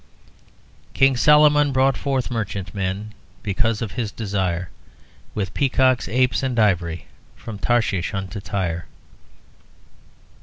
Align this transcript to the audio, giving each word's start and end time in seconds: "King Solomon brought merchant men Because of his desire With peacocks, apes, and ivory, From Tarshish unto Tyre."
"King 0.95 1.15
Solomon 1.15 1.71
brought 1.71 2.03
merchant 2.31 2.73
men 2.73 3.13
Because 3.43 3.83
of 3.83 3.91
his 3.91 4.11
desire 4.11 4.71
With 5.35 5.53
peacocks, 5.53 6.07
apes, 6.07 6.41
and 6.41 6.57
ivory, 6.57 7.05
From 7.35 7.59
Tarshish 7.59 8.11
unto 8.15 8.39
Tyre." 8.41 8.87